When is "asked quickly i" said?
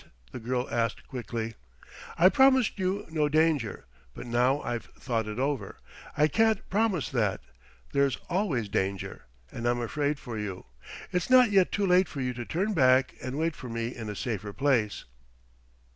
0.71-2.27